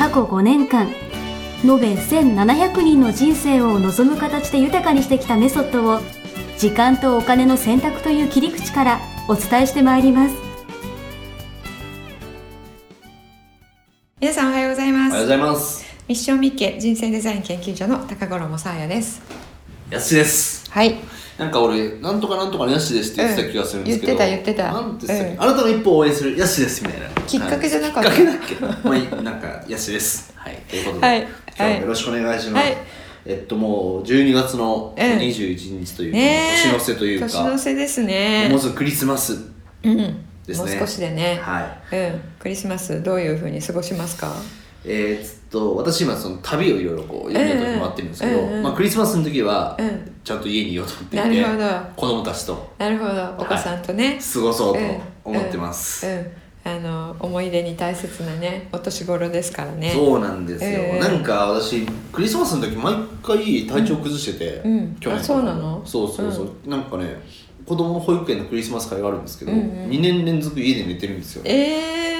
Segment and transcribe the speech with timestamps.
[0.00, 0.88] 過去5年間
[1.62, 6.00] 延べ1700人の人生を望む形で豊かにしてきたメソッドを
[6.56, 10.34] 時間とお金の選択という切り口からお伝えしてまいります
[14.18, 15.84] 皆さんおはようございますおはようございます。
[16.08, 19.20] ミッションミッケ人生デザイン研究所の高頃もさあやです
[19.90, 20.70] やすしです。
[20.70, 24.12] はいなんか俺、なんとかなんとかのやしですって言ってた気がするんですけど。
[24.12, 24.72] うん言ってた言ってた。
[24.74, 25.34] なんて言ってたっけ？
[25.34, 27.08] うんあなたの一歩を応援するやしですみたいな。
[27.22, 28.10] きっかけじゃなかった。
[28.10, 30.34] きっかけだっけまあなんか、やしです。
[30.36, 30.56] はい。
[30.68, 31.20] ということで、はい。
[31.58, 32.64] 今日もよろしくお願いします。
[32.64, 32.76] はい。
[33.24, 36.62] えっと、もう12月のうん21日というか、ねえ。
[36.62, 38.48] 年の瀬というか、年の瀬ですね。
[38.50, 39.32] もうすぐクリスマス
[39.82, 39.96] うん。
[40.46, 40.76] ですね。
[40.76, 41.96] もう少しでね、はい。
[41.96, 42.20] うん。
[42.38, 44.30] クリスマスどういうふうに過ごしますか？
[44.84, 51.90] えー、っと私今その旅をいろいろこういろんなとこ回ってるんですけど、うんうんまあ、クリスマスの時はうんちゃんと家にいようと思っていて、なるほど。
[51.96, 56.26] 子供たちとなるほどお子さんとね、過ごそうとうん思ってます、うん、うん
[56.62, 59.92] あの思い出に大切なねお年頃ですからね。
[59.94, 64.78] そうなんですよ、ええなんか私クリスマスの時毎回体調崩してて、うん。
[64.78, 64.96] うん。
[64.96, 65.82] 去年あそうなの？
[65.86, 67.16] そうそうそう、なんかね
[67.66, 69.66] 子供の保育園のクリスマス会があるんですけど、うんうん。
[69.88, 71.42] 2年連続家で寝てるんですよ。
[71.46, 72.19] え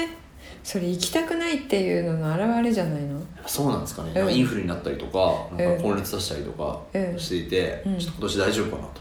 [0.63, 3.19] それ行きたくないっていうのの表れじゃないの？
[3.45, 4.33] そうなんですかね、うん。
[4.33, 7.19] インフルになったりとかなんか高熱出したりとかうん。
[7.19, 7.97] していて、うん。
[7.97, 8.91] ちょっと今年大丈夫かなと思っ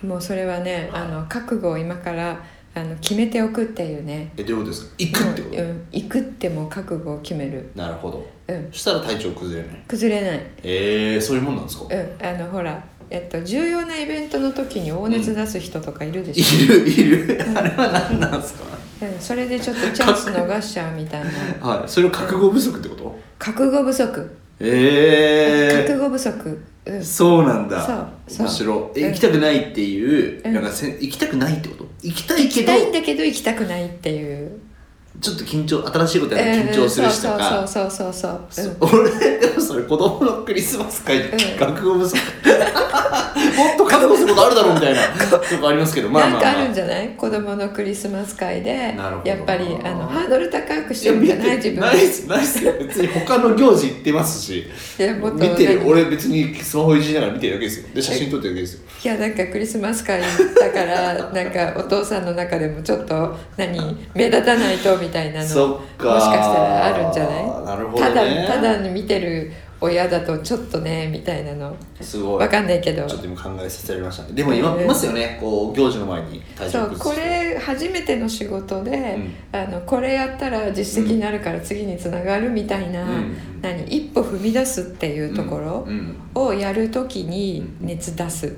[0.00, 0.06] て。
[0.06, 2.40] もうそれはねあの覚悟を今から
[2.74, 4.32] あの決めておくっていうね。
[4.36, 4.94] えどうですか？
[4.98, 7.70] 行くってこと、もううん、行くってもう覚悟を決める。
[7.74, 8.26] なるほど。
[8.48, 8.68] うん。
[8.72, 9.76] そしたら体調崩れない？
[9.88, 10.40] 崩れない。
[10.62, 12.26] ええー、そういうもんなんですか、うん。
[12.26, 17.44] あのほらえっと重要なイベントの時に大熱出す人とかいるでしいるいる。
[17.56, 18.64] あれは何なんですか？
[18.64, 18.66] ょ、
[19.02, 21.30] うん、それでちょっとチャンス逃しちゃうみたいな。
[21.68, 23.18] はいそれは覚悟不足ってこと？
[23.38, 24.30] 覚悟不足。
[24.58, 26.58] ええ覚悟不足。
[26.86, 27.04] うん。
[27.04, 27.84] そうなんだ。
[28.28, 28.46] そう。
[28.46, 29.00] 面白い。
[29.00, 29.12] えうん。
[29.12, 30.54] 行きたくないっていう、うん。
[30.54, 31.86] なんかせ行きたくないってこと？
[32.02, 32.66] 行きたい行けど。
[32.66, 34.50] きたいんだけど行きたくないっていう。
[35.20, 39.10] ちょっと緊張新しいことやると緊張するしとか、うんそうそうそうそうそう、そう俺
[39.56, 39.82] でもそれ。
[39.84, 41.38] 子供のクリスマス会でうん。
[41.58, 42.16] 覚悟不足
[43.56, 45.00] もっと覚悟することあるだろうみたいな。
[45.00, 46.08] とこありますけど。
[46.08, 47.08] うん、まあまあ、まあ、なんかあるんじゃない？
[47.10, 48.94] 子供のクリスマス会で
[49.24, 51.56] やっぱりあのハードル高くしてるんじゃない？
[51.56, 51.80] 自分。
[51.80, 52.62] ないっすないっす。
[52.64, 54.66] よ別に他の行事行ってますし。
[54.98, 55.78] 見てる。
[55.80, 57.88] 何俺別にスマホいじりながら見てるだけですよ。
[57.94, 58.80] で写真撮ってるだけですよ。
[59.04, 60.26] いやなんかクリスマス会だ
[60.72, 63.78] から なんかお父さんの中でもちょっと何？
[64.14, 65.68] 目立たないとみたいなの。
[65.68, 67.44] もしかしたらあるんじゃない？
[67.64, 68.46] なるほどね。
[68.48, 69.45] ただただに見てる
[69.80, 71.76] 親だとちょっとねみたいなの。
[72.00, 72.38] すごい。
[72.40, 73.06] わかんないけど。
[73.06, 74.30] ちょっと今考えさせられましたね。
[74.32, 75.38] でも今うんいますよね。
[75.40, 79.18] こう行事の前に体調そうこれ初めての仕事で、
[79.52, 83.36] あのこれやったら実績になるから次につながるみたいな、うん。
[83.62, 86.16] 何一歩踏み出すっていうところうん。
[86.34, 88.54] をやるときに熱出す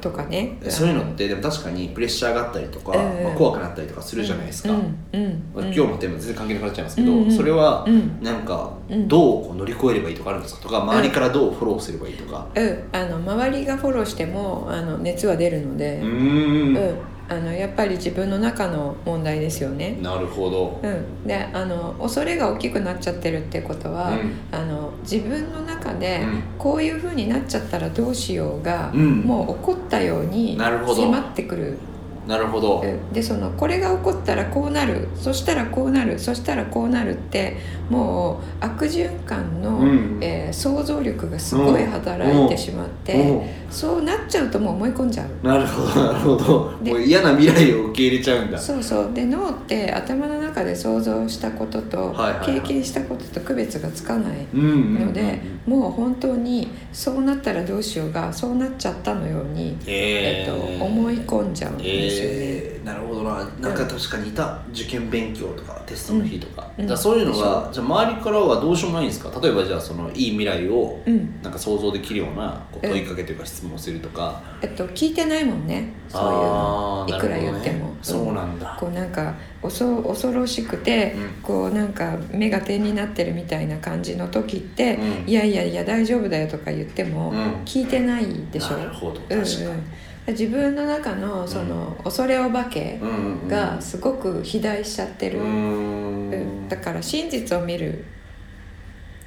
[0.00, 0.58] とかね。
[0.68, 4.96] そういうのってでも確かにプレッシャーがあったりとか、うんまあ、怖くなったりとかするじゃないですか、うん。
[5.12, 5.42] うん。
[5.54, 7.32] まあうん今日のテーマ全然関係なくなっちゃいますけど、うんうん。
[7.36, 8.22] それはうん。
[8.22, 9.06] なんかうん。
[9.06, 10.47] どうこう乗り越えればいいとかあるんですか？
[10.56, 12.46] とか周りからどうフォローすればいいとか。
[12.54, 16.00] うん、あの周りがフォローしてもあの熱は出るので。
[16.02, 16.74] う、ん。
[16.74, 16.78] ん。
[17.30, 19.98] あのやっぱり自分の中の問題ですよね。
[20.00, 20.80] なるほど。
[20.82, 24.32] うん、であの恐れが大きくなっちゃってるってことは、うん。
[24.50, 26.42] あの自分の中でうん。
[26.58, 29.20] こういうふうになっちゃったらどうしようが、うん。
[29.20, 31.02] もう起こったようになるほど。
[31.02, 31.78] 迫ってくる
[32.28, 32.80] なるほど。
[32.82, 37.56] うんでそのこれが起こったらこうなるそしたらこうなるそしたらこうなるって
[37.88, 40.18] もう悪循環の、うん。
[40.20, 43.42] えー想像力がすごい働いてしまって、おう。
[43.70, 45.46] そうなっちゃうともう思い込んじゃう。
[45.46, 46.78] なるほどなるほど。
[46.82, 48.58] でもう嫌な未来を受け入れちゃうんだ。
[48.58, 49.12] そうそう。
[49.14, 52.14] で脳って頭の中で想像したことと
[52.44, 62.36] 経験したことと区別がつかないうんうんうんので、もう本当にそうなったらどうしようがそうなっちゃったのように、ええっと、思い込んじゃうんですよね。
[62.36, 63.44] えー、なるほどな。
[63.60, 66.86] なんか確かにいた受験勉強とかテストの日とか,、うん。
[66.86, 69.40] だからそういうのがじゃあ周りからはどうしようもないんですか？
[69.40, 71.40] 例えばじゃあそのいい未来をうん。
[71.42, 72.92] なんか想像できるようなこううん。
[72.92, 75.92] 問いかけというか質問をするとか、えっと、聞いてないもんね。
[76.08, 77.06] そういうの。
[77.08, 78.76] いくら言っても、そうなんだ。
[78.80, 81.42] こうなんか恐恐ろしくて、うん。
[81.42, 85.28] こうなんか目が点になってるみたいな感じの時って、うん。
[85.28, 87.36] いやいやいや大丈夫だよとか言っても、うん。
[87.64, 88.76] 聞いてないでしょ？
[88.76, 89.20] なるほど。
[89.28, 89.44] うんうん。
[89.44, 89.82] 確かに
[90.32, 93.00] 自分の中のその、恐れお化け
[93.48, 95.40] がすごく肥大しちゃってる、
[96.68, 98.04] だから真実を見る。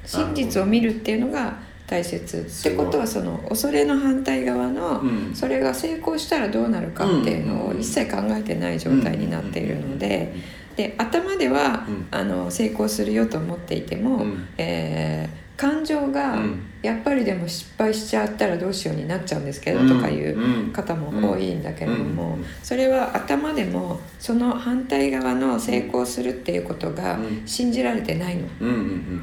[0.04, 1.56] 真実を見るっていうのが
[1.86, 2.38] 大切。
[2.38, 5.34] ってことはその恐れの反対側の、うん。
[5.34, 10.34] それが成功したらどうなるかっていうのを一切考えてない状態になっているので。
[10.76, 12.06] で頭では、うん。
[12.10, 14.48] あの成功するよと思っていても、うん。
[14.58, 27.42] えー感情が、うんやっぱりでも失敗しちゃったらどうしようになっちゃうんですけど、うんとかいう方も多いんだけれども、うんそれは頭でもその反対側の成功するっていうことがうん。
[27.46, 28.48] 信じられてないの。
[28.60, 29.22] うん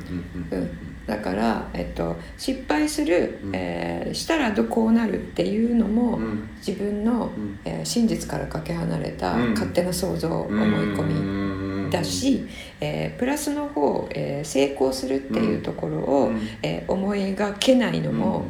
[1.10, 3.52] だから、えっと、失敗する、うん。
[3.56, 6.24] えーしたらどこうなるっていうのも、うん。
[6.24, 7.60] うん自分の、うん。
[7.66, 9.52] えー真実からかけ離れたうん。
[9.52, 11.92] 勝手な想像、思い込み。
[11.92, 12.48] だし、
[12.80, 16.40] えープラスの方、えー成功するっていうところを、うん。
[16.62, 18.46] えー思い描けないのも、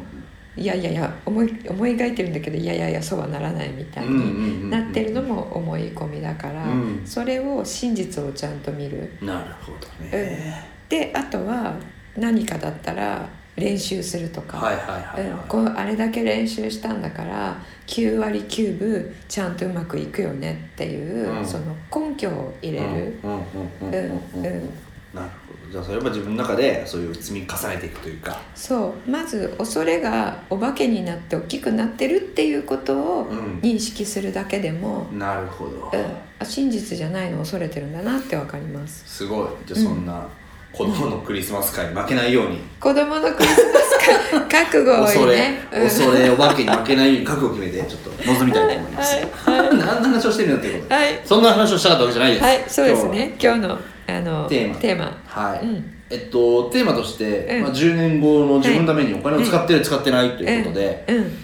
[0.56, 7.02] いやいやいや思い思い描いてるんだけどいやいやいやそうはならないみたいになってるのも思い込みだから、うん。
[7.06, 9.10] それを真実をちゃんと見る。
[9.22, 11.76] なるほどね、であとは
[12.16, 17.56] 何かだったら練習するとか、はいはいはいうんはいこうあれだけ練習したんだから
[17.90, 21.46] 9割9分ちゃんとうまくいくよねっていう、うん。
[21.46, 23.18] その根拠を入れる。
[23.22, 23.40] うんうん
[23.82, 24.74] うんうんうんうん。
[25.12, 25.72] なるほど。
[25.72, 28.40] じゃあそれは自分の中でそういう積み重ねていくというか。
[28.54, 29.10] そう。
[29.10, 33.60] まず恐れがお化けになって大きくなってるっていうことをうん。
[33.60, 36.04] 認識するだけでも、なるほど、うん。
[36.38, 39.02] あ真実じゃないのを恐れてるんだなってわかります。
[39.06, 39.48] すごい。
[39.66, 40.28] じゃあそんな
[40.72, 49.30] 子供のクリスマス会に負けないように、子供のクリスマス会覚悟を恐れ、ね、うん恐れお化けに負けないように覚悟を決めてちょっと臨みたいと思います、はい
[49.76, 51.20] 何の話をしてるんだっていうことで、はい。
[51.24, 52.44] そんな話をしたかったわけじゃないです。
[52.44, 53.36] はいそうですね。
[53.40, 54.74] 今日のあのテーマ。
[54.76, 55.04] テーマ。
[55.26, 55.94] ははい、うん。
[56.10, 57.62] えっとテーマとして、うん。
[57.62, 61.38] まあ、10年後の自分のためにお金を使ってる、使ってないということで、うん。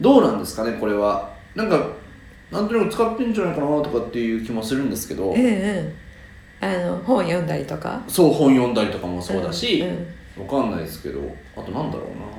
[0.00, 1.34] どうなんですかねこれは。
[1.54, 1.88] なんか
[2.50, 5.92] なんとなく使ってんじゃないかなとかっていう気もするんですけど、うんうん
[6.66, 8.02] あの本読んだりとか？
[8.08, 11.20] そう本読んだりとかもそうだし、うんわかんないですけど
[11.56, 12.36] あとなんだろうな。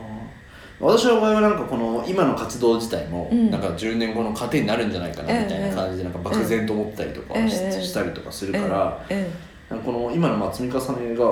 [0.79, 3.49] 私の場合はなんかこの今の活動自体も、うん。
[3.49, 9.03] なんか10年後の糧になるんじゃないかなみたいな感じでなんか漠然と思ったりとかし,、たりとかするから、
[9.83, 11.25] この今のまあ積み重ねが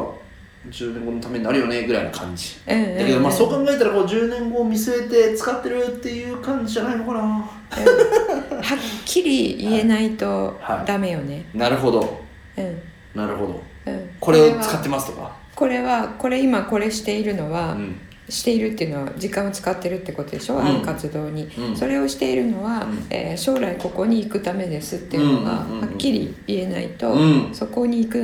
[0.71, 7.21] 10年後のためになるよねぐらいな感じ、だけどまあそう考えたらこう10年後を見据えて使ってるっていう感じじゃないのかな。
[7.21, 7.49] は
[8.75, 10.87] っきり言えないとはい。
[10.87, 11.99] ダメよね、なるほど。
[12.01, 12.24] うん
[13.13, 13.63] なるほど。
[13.85, 15.35] うん、これを使はってますとか？
[15.55, 17.99] これはこれ今これしているのは、うん。
[18.27, 20.65] しているっていうのは時間を使ってるってことでしょ、うん。
[20.65, 21.77] ある活動に、うん。
[21.77, 23.05] それをしているのは、うん。
[23.11, 27.49] えー将来ここに行くためですっていうのがはっきり言えないと、うん。
[27.53, 28.23] そこに行く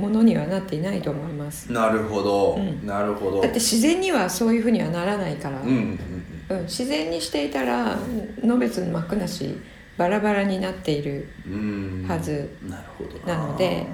[0.00, 1.70] ものにはなっていないと思います。
[1.70, 2.86] なるほど、うん。
[2.86, 3.42] なるほど。
[3.42, 5.98] だって自然にはそういうふうにはならないから、うんうん
[6.48, 6.64] うんうん。
[6.64, 7.98] 自然にしていたら
[8.42, 9.58] のべつ幕なし
[9.96, 12.04] バラバラになっているうん。
[12.08, 12.50] はず
[13.26, 13.86] なので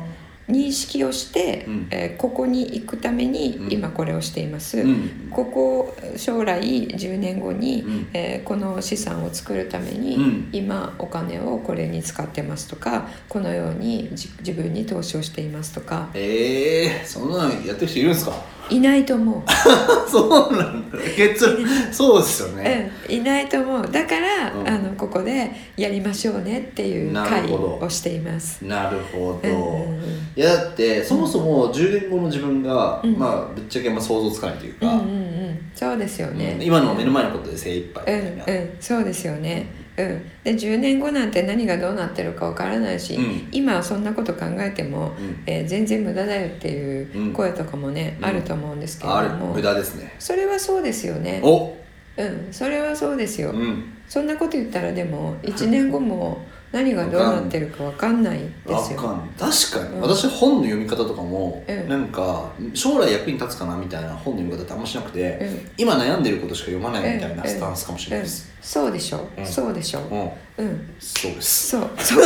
[0.48, 1.86] 認識をして、うん。
[1.92, 3.72] えーここに行くためにうん。
[3.72, 5.28] 今これをしています、うん。
[5.30, 8.08] ここ将来10年後に、うん。
[8.12, 10.48] えーこの資産を作るために、うん。
[10.52, 16.08] 今お金をこれに使ってますとかこのようにじ自分に投資をしていますとか。
[16.14, 18.32] ええー、そんなのやってる人いるんですか？
[18.70, 19.42] いないと思う、
[20.10, 20.98] そうなんだ。
[21.16, 21.56] 結論。
[21.92, 23.90] そうですよね、うん、いないと思う。
[23.90, 24.68] だから、うん。
[24.68, 28.64] あのここでやりましょうねっていう会をしています。
[28.64, 29.56] なるほど、う
[29.88, 30.00] ん
[30.36, 33.18] いやだってそもそも10年後の自分が、うん。
[33.18, 36.66] まあぶっちゃけまあ想像つかないというか、うんうんうん、そうですよね、うん。
[36.66, 39.66] 今の目の前のことで精一杯うんみたいな、うん、そうですよね、
[40.02, 43.48] うん、で10年後なんて何がどうなってるかわからないし、うん。
[43.52, 45.42] 今はそんなこと考えても、うん。
[45.46, 47.32] えー全然無駄だよっていううん。
[47.32, 48.24] 声とかもね、うん。
[48.26, 50.14] あると思うんですけれども、無駄ですね。
[50.18, 51.40] それはそうですよね。
[51.44, 51.76] お。
[52.16, 52.48] うん。
[52.50, 53.84] それはそうですよ、うん。
[54.08, 58.48] そんなこと言ったらでも1年後も何がどうなってるかわかんないで
[58.78, 58.98] すよ。
[58.98, 59.28] わかんない。
[59.38, 60.02] 確かに、うん。
[60.02, 61.88] 私本の読み方とかも、うん。
[61.88, 65.70] なんか将来役に立つかなみたいな本の読み方ってあんましなくて、うん。
[65.78, 69.46] 今悩んでることしか読まないみたいなうんスタンスかもしれないです、うん、そうでしょ、うん。
[69.46, 70.00] そうでしょ。
[70.00, 70.94] うんうん。
[70.98, 71.68] そうです。
[71.68, 71.90] そう。
[71.98, 72.20] そこ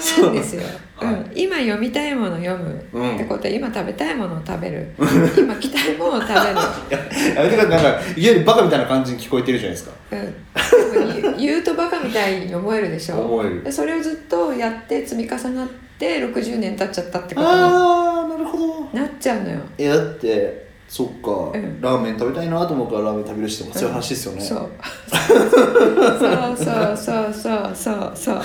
[0.00, 0.62] そこなんですよ、
[1.00, 1.08] そう。
[1.08, 1.14] はい。
[1.14, 3.14] うん、今読みたいもの読む、うん。
[3.14, 4.94] ってことは今食べたいものを食べる。
[5.38, 6.38] 今着たいものを食べる、
[7.34, 7.70] やめてください。
[7.70, 9.92] なんかいわゆるバカみたいな感じに聞こえてるじゃないですか。
[10.12, 13.20] うん、でも言う言うとバカみたいに思えるでしょ。
[13.20, 13.64] 思える。
[13.64, 18.58] でそれをずっとやって積み重なって60年経っちゃったってことにああなるほ
[18.92, 18.98] ど。
[18.98, 19.56] なっちゃうのよ。
[19.78, 21.80] いやだってそっか、うん。
[21.80, 24.70] ラーメン食べたいなと思うからラーメン食べる人もそういう話ですよね、そう。
[25.18, 28.42] そうそうそうそうそうそう。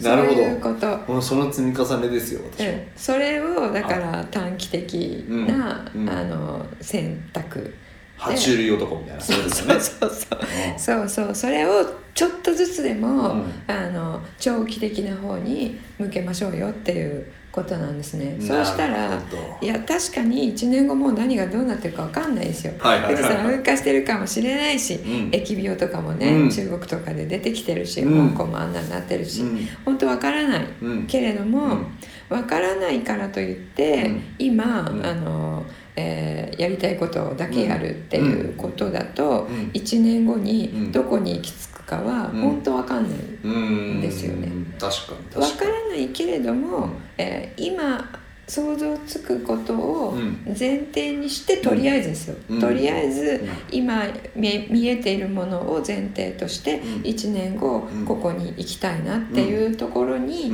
[0.00, 0.34] なるほど。
[0.34, 1.12] そういうこと。
[1.12, 6.10] もうその積み重ねですよ私は、うん、それをだから短期的な、うんうん。
[6.10, 7.74] あの選択
[8.18, 9.22] 爬虫類男みたいな。
[9.22, 9.80] そうですそう。
[9.80, 11.34] そうそうそうそう。
[11.34, 13.52] それをちょっとずつでも、うん。
[13.66, 18.36] あの長期的な方に向けましょうよっていうことなんですね。
[18.40, 19.22] そうしたら
[19.60, 22.72] いや確かに1年後もう何がどうなってるか分かんないですよ。
[22.80, 23.32] はいはいはいはい。
[23.32, 25.30] 富士山噴火してるかもしれないし、うん。
[25.30, 26.50] 疫病とかもね、うん。
[26.50, 28.30] 中国とかで出てきてるし、うん。
[28.32, 29.68] 香港もあんなになってるし、うん。
[29.84, 31.06] 本当分からない、うん。
[31.06, 31.86] けれども、うん。
[32.28, 34.22] 分からないからといって、うん。
[34.40, 35.06] 今、うん。
[35.06, 35.64] あの
[35.96, 39.70] えーやりたいことだけやるっていうことだと、うん。
[39.74, 40.42] 1年後うん。
[40.42, 42.40] にどこに行き着くかはうん。
[42.40, 44.48] 本当分かんない、うんですよね。
[44.78, 46.90] 確かに分からないけれども、うん。
[47.18, 50.38] えー今想像つくことをうん。
[50.48, 52.60] 前提にしてとりあえずですよ、うん。
[52.60, 53.48] とりあえずうん。
[53.70, 54.02] 今
[54.36, 57.02] 見見えているものを前提としてうん。
[57.02, 58.04] 1年後うん。
[58.04, 60.52] ここに行きたいなっていうところに、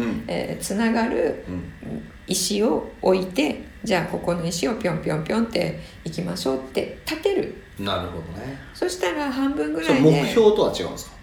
[0.61, 1.63] つながるうん。
[2.29, 7.55] 石を置いてじゃあここの石をぴょんぴょんぴょんって行きましょうって立てる。
[7.81, 8.57] なるほどね。
[8.73, 11.17] そしたら半分ぐらいで目標とは違うんですか？
[11.17, 11.20] あ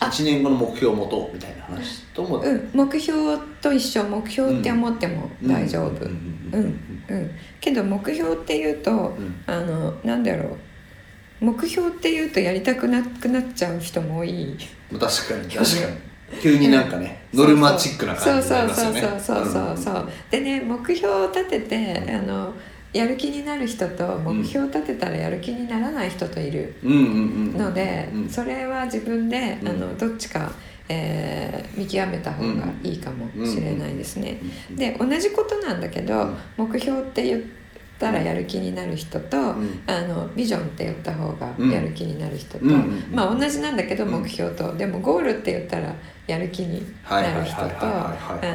[0.00, 2.38] 1年後の目標を持とうみたいな話とも。
[2.38, 9.42] うん、目標と一緒目標って思っても大丈夫、うんうんうん、けど目標っていうと、ん。
[9.46, 10.56] あのなんだろう。
[11.44, 14.56] 目標っていうとやりたくなくなっちゃう人も多い。
[14.90, 16.12] まあ確かに確かに。
[16.40, 19.00] 急になんかねノルマチックな感じになりますよね。
[19.00, 20.08] そうそうそうそうそうそう。
[20.30, 22.54] でね目標を立ててあの
[22.92, 29.68] やる気になる人と目標を立てたらやる気にならない人といるので、うんそれは自分で、うん。
[29.68, 30.52] あのどっちか、
[30.88, 34.38] えー見極めた方がいいかもしれないですね。
[34.70, 36.36] うんで同じことなんだけど、うん。
[36.58, 37.42] 目標って言っ
[37.98, 39.80] たらやる気になる人と、ん。
[39.86, 41.70] あのビジョンって言った方がうん。
[41.70, 42.64] やる気になる人と、
[43.10, 44.10] まあ同じなんだけどうん。
[44.22, 45.94] 目標と、でもゴールって言ったら
[46.26, 48.46] やる気になる人とはいはい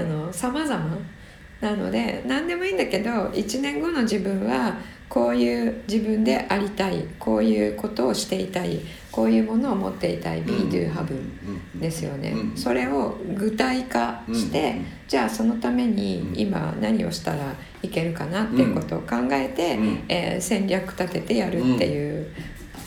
[1.62, 4.78] なので何でもいいんだけど1年後の自分は
[5.10, 12.58] こういう自分でありたいこういうことをしていたいこういうものを持っていたい Be Do Have ですよね、うん。
[12.58, 14.86] それを具体化して、うん。
[15.08, 16.40] じゃあそのためにうん。
[16.40, 20.04] 今何をしたらいけるかなっていうことを考えて、うん。
[20.08, 22.28] えー戦略立ててやるっていう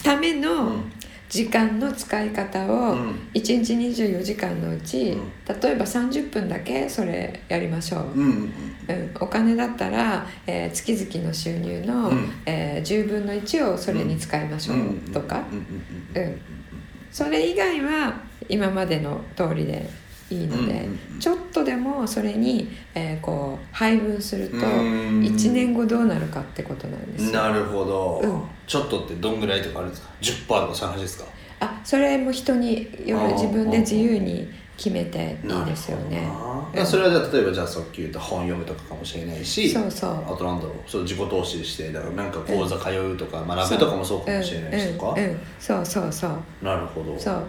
[0.04, 0.92] ためうのん
[1.30, 3.28] 時間の使い方をうん。
[3.32, 5.60] 1日24時間のうち、うん。
[5.60, 8.20] 例えば30分だけそれやりましょう。
[8.20, 8.52] うん
[9.20, 12.32] お金だったら、えー月々の収入の、うん。
[12.44, 15.44] えー10分の1をそれに使いましょうとか、
[16.14, 16.40] うん
[17.12, 19.88] それ以外は今までの通りで
[20.30, 24.62] いいので、うんちょっとでもそれに、えーこう配分するとうん。
[25.20, 27.42] 1年後どうなるかってことなんですよ。
[27.42, 28.42] なるほど、うん。
[28.66, 31.24] ちょっとってどんぐらいとかあるんですか？10%とかそういう話ですか？
[31.60, 36.26] あそれも人による自分で自由に決めていいですよね。
[36.74, 36.86] うん。
[36.86, 40.10] それはじゃあ例えばじゃあさっき言った本読むとかかもしれないしそうそう。
[40.10, 45.40] あとなんだろうそう自己投資してだからなんか講座通うとか、学ぶとかもそうかもしれないしとか、うんうんうん。
[45.58, 46.30] そうそうそう。
[46.62, 47.18] なるほど。
[47.18, 47.42] そう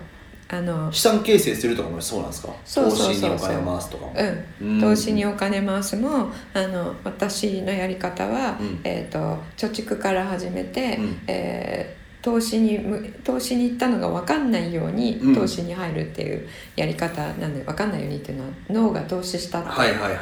[0.53, 2.53] あの資産形成するとかもそうなんですか？
[2.65, 3.38] そうそうそうそう。
[3.38, 4.13] 投資にお金回すとかも。
[4.60, 4.81] うん、うん。
[4.81, 8.81] 投資にお金回すもあの私のやり方は、うん。
[8.84, 9.20] えー、と
[9.55, 11.22] 貯蓄から始めて、うん。
[11.27, 15.36] えー投資にむ投資に行ったのが分かんないようにうん。
[15.36, 19.70] 投資に入るっていうやり方なんで分かんないようにっていうのは脳が投資したって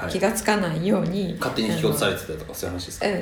[0.10, 3.08] 気がつかないように勝手に引き落とされてたとかそういう話ですか？
[3.08, 3.14] うん。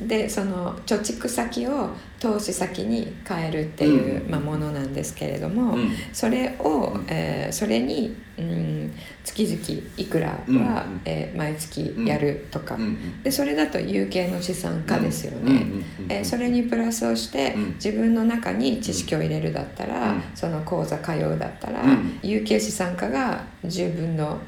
[0.00, 4.30] うん、でその貯蓄先を投資先に変えるっていう、うん。
[4.30, 5.90] まあ、ものなんですけれども、うん。
[6.12, 7.06] それを、うん。
[7.08, 8.92] えーそれに、うん、
[9.24, 10.56] 月々いくらは、うん。
[10.56, 11.00] うん。
[11.06, 12.82] えー毎月やるとか、うん。
[12.82, 13.22] うん。
[13.22, 15.64] でそれだと有形の資産家ですよね。
[16.10, 17.74] えーそれにプラスをして、うん。
[17.76, 20.22] 自分の中に知識を入れるだったら、うん。
[20.34, 22.18] その講座通うだったら、うん。
[22.22, 24.38] 有形資産家が10分の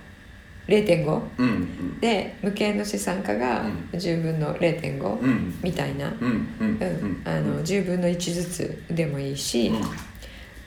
[0.68, 2.00] 0.5うんうん。
[2.00, 5.58] で無形の資産家が10分の0.5、うん。
[5.62, 6.48] みたいな、うん
[7.24, 10.11] あの10分の1ずつでもいいし、うん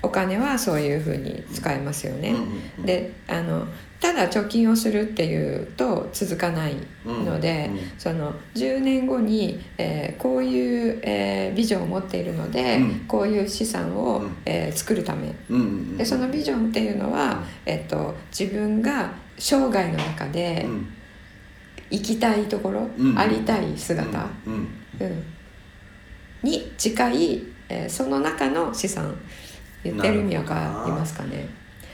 [0.05, 2.35] お金はそういうふうに使えますよね。
[2.85, 3.67] であの
[3.99, 12.99] ただ貯金をするっていうと続かないので、うんうんその10年後に、えーこういう、えービジョンを持っているので、うん。
[13.07, 14.37] こういう資産を、うん。
[14.45, 15.33] えー作るため。
[15.97, 20.87] でそのビジョンっていうのは、えっと、自分が生涯の中でうん。
[21.89, 24.53] 生きたいところ、うんありたい姿、うん。
[24.53, 25.23] うん。
[26.43, 29.15] に近い、えーその中の資産
[29.91, 31.47] 言ってる意味わかりますかね。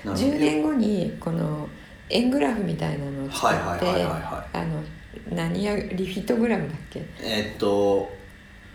[0.04, 1.68] なるほど10年後にこの
[2.10, 7.02] 円グラフみたいなのを使はいって何やリフィトグラムだっけ？
[7.22, 8.10] えーっと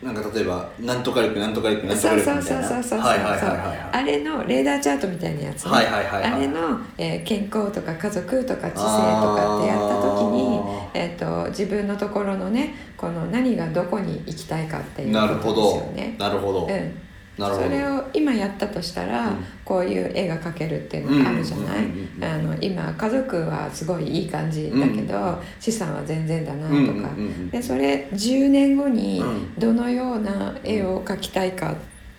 [0.03, 2.69] なんか例えばなんとか力なんとか力なんとかそうそう力みたいな。
[2.69, 5.71] そうそうそうそうはいはいはいはいあれのレーダーチャートみたいなやつね。
[5.71, 16.17] はいはいはいはいあれの、えー健康とか家族とか知性とかってやった時にあ、えー、と自分のところのねこの何がどこに行きたいかっていうことですどよね。
[16.19, 17.06] なるほど、うんなるほど
[17.39, 19.45] それを今やったとしたら、うん。
[19.65, 21.87] こういう絵が描けるっていうのがあるじゃない、
[22.23, 27.11] あの今家族はすごいいい感じだけど、資産は全然だなとか、
[27.51, 29.55] でそれ10年後にうん。
[29.59, 31.75] どのような絵を描きたいかっ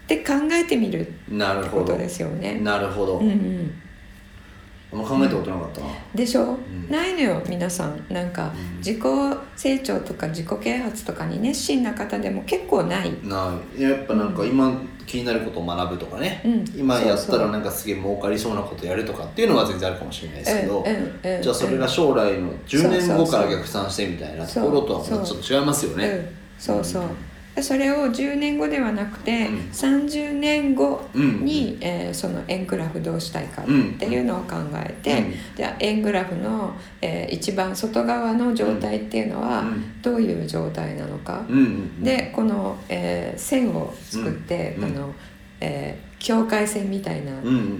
[0.08, 2.60] て考えてみるっなるほどてことですよね。
[2.60, 3.72] なるほど、うんうん。
[4.94, 6.90] あんま考えたことなかったな、でしょ、ん。
[6.90, 8.06] ないのよ皆さん。
[8.10, 8.78] なんかうん。
[8.78, 9.00] 自己
[9.56, 13.12] 成長とか自己啓発とかに熱心な方でも結構ない。
[13.24, 13.82] ない。
[13.82, 16.66] やっぱなんか今気になることを学ぶとかね、うん。
[16.80, 20.86] 今やったらなんかすげえ儲かりそうなことやるとかっていうのは全然あるかもしれないですけど、
[21.42, 26.06] じゃあそれが将来の10年後から逆算してみたいなところとはちょっと違いますよね。
[26.06, 26.28] うん、
[26.60, 27.04] そうそう。
[27.04, 27.08] で
[27.64, 29.56] それを10年後ではなくて、うん。
[29.72, 33.66] 30年後うんに、えーその円グラフどうしたいかっ
[33.98, 35.34] ていうのを考えて、うん。
[35.56, 40.02] じゃあ円グラフの、えー一番外側の状態っていうのはうん。
[40.02, 41.46] どういう状態なのか、
[42.02, 45.14] でこの、えー線を作って、うんあの
[45.60, 47.32] えー境界線みたいな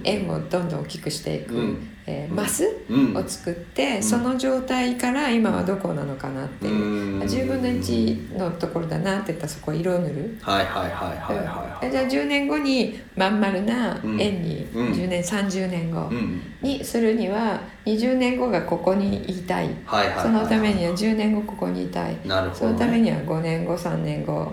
[0.04, 3.16] 円をどんどん大きくしていく、うんえーマスうん。
[3.16, 4.02] を作って、ん。
[4.02, 7.20] その状態から今はどこなのかなっていう、うん。
[7.22, 10.38] 10分の1のところだなって言ったらそこ色を塗る。
[10.40, 14.86] はいはいはいはいはいじゃあ10年後にまん丸な円に、うん。
[14.92, 16.40] 10年30年後うん。
[16.62, 19.68] にするには20年後がここにいたい。
[20.22, 22.16] そのためには10年後ここにいたい。
[22.24, 22.72] なるほどね。
[22.72, 24.52] そのためには5年後3年後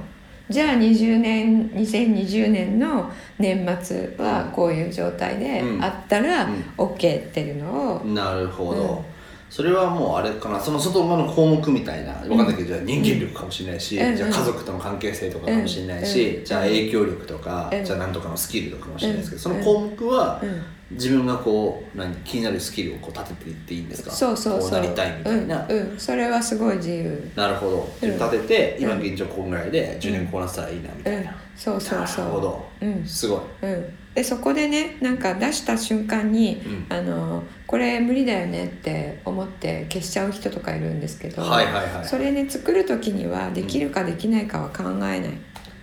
[0.49, 5.83] じゃあ20年2020年の年末はこういう状態でうん。
[5.83, 6.63] あったらうん。
[6.77, 9.05] OK っていうのを、なるほど、うん。
[9.49, 10.59] それはもうあれかな。
[10.59, 14.15] その外側の項目みたいな分かんないけど、じゃあ人間力かもしれないし、うん。
[14.15, 16.45] じゃあ家族との関係性とかかもしれないし、うん。
[16.45, 17.83] じゃあ影響力とか、うん。
[17.83, 19.63] じゃあ何とかのスキルとかかもしれないですけど、うん。
[19.63, 24.11] その項目はうん自分がこう何気になるスキルをこう立てていっていいんですか？
[24.11, 24.69] そうそうそう。
[24.69, 27.31] こうなりたいみたいな、うんうん、それはすごい自由。
[27.35, 27.95] なるほど。
[28.03, 28.13] うん。
[28.13, 29.01] 立てて、今うん。
[29.01, 31.37] 現状こんぐらいで10年こうなったらいいなみたいな、うん。
[31.55, 32.25] そうそうそう。
[32.25, 33.05] なるほど、うん。
[33.05, 33.39] すごい。
[33.63, 36.95] うん、でそこでねなんか出した瞬間に、うん。
[36.95, 42.05] あのこれ無理だよねって思って消しちゃう人とかいるんですけど、はいはいはい。
[42.05, 45.21] それね作る時にはできるかできないかは考えない、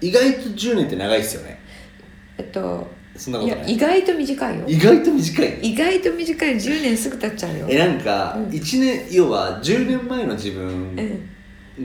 [0.00, 1.60] 意外と10年って長いですよね。
[2.38, 3.72] えっとそんなことない。
[3.74, 4.64] 意外と短いよ。
[4.66, 5.60] 意外と短い？
[5.62, 6.54] 意外と短い。
[6.56, 7.66] 10年すぐ経っちゃうよ。
[7.68, 8.46] えなんかうん。
[8.48, 11.28] 1年要は10年前の自分うん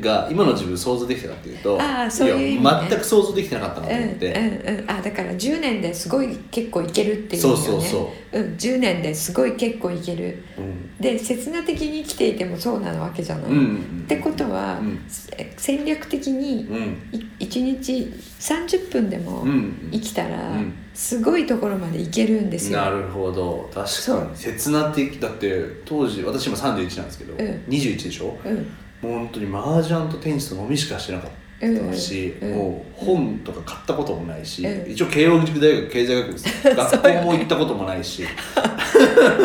[0.02, 7.50] が今の自分想像できたかっていうとあーそういう全く想像できてなかったなとうん思って、うんうん、あだから10年ですごい結構いけるっていうね。
[7.50, 8.40] そうそうそう。
[8.40, 10.44] ん、10年ですごい結構いける。
[10.58, 10.98] うん。
[11.00, 15.04] で刹那的に生きていてもそうなわけじゃない、うんうんってことは、うん。
[15.08, 17.10] せ戦略的にうん。
[17.40, 20.74] い1日30分でもうん生きたら、うん。
[20.94, 22.80] すごいところまで行けるんですよ。
[22.82, 23.70] なるほど。
[23.74, 24.36] 確かに。
[24.36, 27.38] 刹那的だって当時私今31なんですけど、ん。
[27.70, 28.38] 21でしょ？
[28.44, 28.68] うん
[29.02, 31.47] もう本当に麻雀とテニスと飲みしかしてなかった。
[31.94, 34.92] し、うんもう本とか買ったこともないし、うん。
[34.92, 38.24] 一応慶応義塾大学経済学部です 学校も行ったこともないし。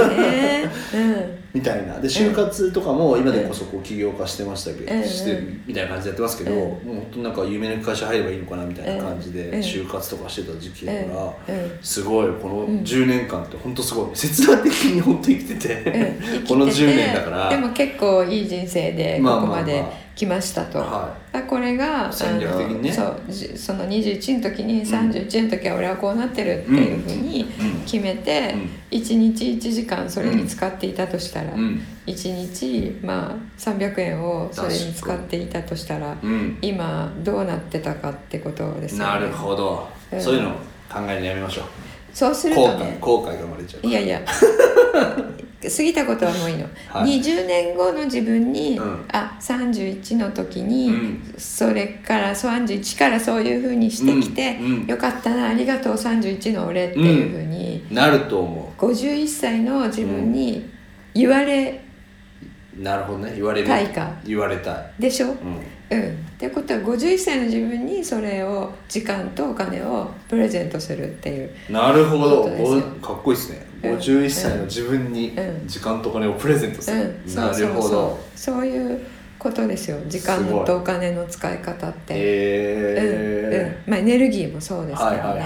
[0.09, 1.42] ねうん。
[1.55, 2.01] みたいな。
[2.01, 5.05] で就活とかも今でこそこう起業家してましたけど、うん。
[5.05, 6.59] してるみたいな感じでやってますけど、うん。
[6.59, 9.61] もう本当になんか有名な会社入ればいいのかなみたいな感じでうん。
[9.61, 10.98] 就活とかしてた時期だか
[11.48, 12.83] ら、すごいこのん。
[12.83, 14.07] 10年間って本当すごい。
[14.14, 16.18] 切断的に本当生きてて、うん。
[16.20, 16.48] 生きてて。
[16.48, 17.51] この10年だから。
[17.51, 19.59] でも結構いい人生でこまあまあまあ。
[19.59, 22.92] こまで来ましたと、はあこれが戦略的にね。
[22.92, 27.81] そうじその21の時に31の時は俺はこうなってるっていうふうにうん。
[27.83, 28.98] 決めて、うん。
[28.98, 31.83] 1日1時間それに使っていたとしたら、うん。
[32.07, 39.12] 1日まあ300円をそれに使っていたとしたら、うん今どうなってたかってことですよね。
[39.12, 40.20] なるほど、うん。
[40.20, 40.51] そういうの
[40.90, 41.64] 考えるのやめましょう。
[42.12, 44.22] そうする後悔とね後悔が生まれちゃういやいや
[45.70, 47.20] 過ぎたことはもういいの、はい。
[47.20, 49.05] 20年後の自分に、うん。
[49.12, 51.35] あ31の時に、うん。
[51.38, 54.87] それから31からそういうふうにしてきて、うんうん。
[54.87, 60.68] よかったなありがとう31の俺っていうふうに、なると思51歳の自分に
[61.14, 61.85] 言われ
[62.79, 63.33] うなるほどね。
[63.35, 63.66] 言われる。
[63.66, 64.11] たいか。
[64.25, 64.92] 言われたい。
[64.98, 65.37] でしょ、うん
[65.92, 71.50] うん、ってことは51歳の自分にそれを時間とお金をプレゼントするっていう。
[71.70, 72.44] なるほど。
[73.00, 73.66] かっこいいですね。
[73.83, 73.90] うん。
[73.96, 75.66] 51歳の自分にうん。
[75.66, 78.18] 時間とお金をプレゼントする、うん、そなるほど。
[78.35, 79.00] うそういう
[79.42, 79.98] ことですよ。
[80.07, 83.90] 時間とお金の使い方って、へうんうん。
[83.90, 85.42] まあ、エネルギーもそうですけどね、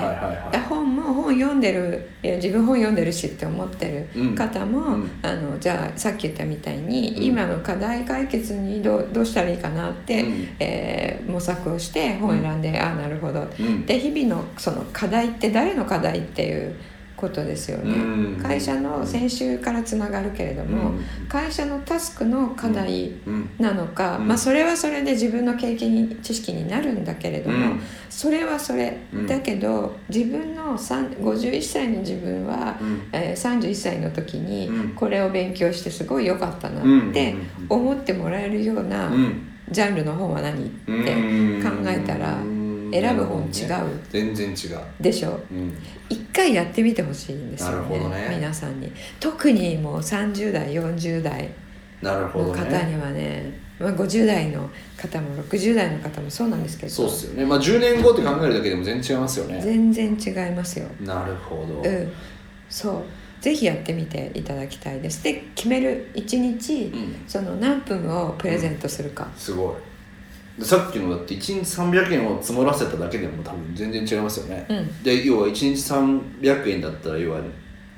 [0.68, 5.10] 本も本読んでる自分本読んでるしって思ってる方も、うん。
[5.22, 7.22] あのじゃあさっき言ったみたいに、うん。
[7.22, 10.48] 今の課題解決にどうどうしたらいいかなって、うん。
[10.60, 13.86] えー模索をして本選んで、ああなるほど、うん。
[13.86, 16.76] で日々のその課題って誰の課題っていう
[17.16, 18.40] ことですよね、うん。
[18.42, 21.04] 会社の先週からつながるけれども、うん。
[21.28, 23.50] 会社のタスクの課題うん。
[23.58, 24.28] なのか、うん。
[24.28, 27.80] まあそれはそれで自分の経験に知識になるんだけれども、うん。
[28.10, 29.26] それはそれ、うん。
[29.26, 33.02] だけど自分の3 51歳の自分は、うん。
[33.12, 34.88] えー31歳の時にうん。
[34.90, 37.10] これを勉強してすごい良かったなうん。
[37.10, 37.34] って
[37.68, 39.48] 思ってもらえるようなうん。
[39.70, 41.62] ジャンルの本は何ってうん。
[41.62, 42.36] 考えたら
[42.92, 44.00] 選ぶ本違う？
[44.10, 45.40] 全然違う、でしょ？
[45.50, 45.72] うん、
[46.08, 48.28] 一回やってみてほしいんですよなるほどね。
[48.30, 48.92] 皆さんに。
[49.20, 51.50] 特にもう30代40代
[52.02, 56.92] の方ねにはねまあ、50代の方も60代の方もそうなんですけど。
[56.92, 57.44] そうっすよね。
[57.44, 59.60] まあ10年後って考えるだけでも全然違いますよね。
[59.60, 60.86] 全然違いますよ。
[61.00, 62.12] なるほど、うん。
[62.70, 63.02] そう。
[63.38, 65.22] ぜひやってみていただきたいです。
[65.22, 67.22] で決める1日、うん。
[67.28, 69.74] その何分をプレゼントするか、すごい。
[69.74, 69.80] で
[70.60, 75.02] さっきのだって1日300円を積もらせただけでも多分全然違いますよね、うん。
[75.02, 75.74] で要は1日
[76.42, 77.40] 300円だったら要は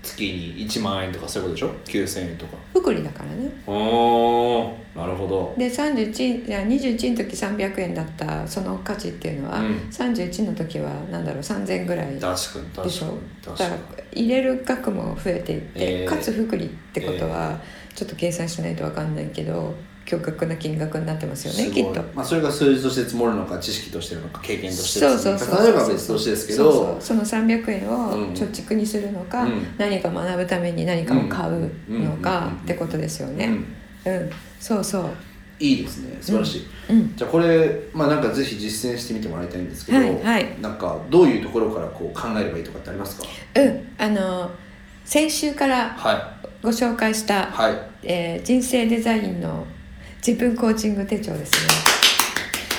[0.03, 2.57] 月に1万円とかそういうことでしょ？9000円とか。
[2.73, 3.51] 福利だからね。
[3.67, 5.55] おーなるほど。
[5.59, 9.67] で31いや21の時300円だったその価値っていうのは、うん。
[9.91, 13.21] 31の時はなんだろう？3000円ぐらいで確かに確しょかに。
[13.43, 13.77] だから
[14.13, 16.09] 入れる額も増えていって、えー。
[16.09, 17.61] かつ福利ってことは、
[17.95, 19.75] ちょっと計算しないと分かんないけど
[20.09, 22.03] 驚愕な金額になってますよねきっと。
[22.15, 25.65] まあ、それが数字として積もるのか知識としてるのか経験としてそうそうそう。
[25.65, 29.75] 例えば別としてですけどそうそうその300円をうん貯蓄にするのか、うん。
[29.77, 33.51] 何か学ぶために何かを買うのかうんってことですよね。
[34.07, 34.13] うん。
[34.13, 35.05] うん、そうそう。
[35.61, 37.17] いいですね素晴らしい、うん。
[37.17, 40.47] じゃあこれまあなんかぜひ実践してみてもらいたいんですけど、はいはい。
[40.61, 43.25] なんかどういうところからこう考えればいいとかってありますか？
[43.57, 43.89] うん。
[43.99, 44.51] あの
[45.05, 47.75] 先週からはご紹介した、いはい。
[48.05, 49.67] えー人生デザインの
[50.27, 51.99] 自分コーチング手帳ですね。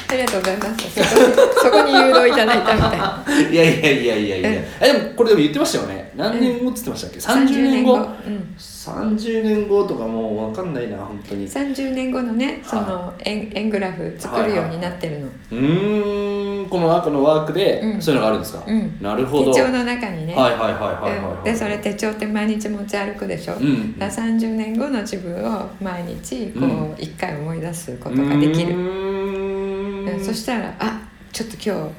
[0.10, 0.90] ありがとうございます。
[1.00, 3.26] そこにそこに誘導いただいたみたいな。
[3.52, 6.12] いやいやいやいやいや、うんえでもこれでも言ってましたよね。
[6.16, 7.94] 何年後って言ってましたっけ、30年後？
[7.96, 8.56] うん。
[8.58, 11.46] 30年後とかもう分かんないな本当に。
[11.46, 18.02] う30年後のねその円円グラフ作るようになってるの、ーんこの赤のワークでうん。
[18.02, 18.98] そういうのがあるんですか、うん。
[19.02, 19.54] なるほど。
[19.54, 21.38] 手帳の中にね、はいはいはいはいはい、はい。
[21.38, 21.44] うん。
[21.44, 23.98] でそれ手帳って毎日持ち歩くでしょ、うん。
[24.00, 26.92] だから30年後の自分を毎日こうん。
[26.92, 30.14] う一回思い出すことができる、うーん。
[30.14, 30.20] うん。
[30.20, 31.02] そしたらあ
[31.32, 31.90] ちょっと今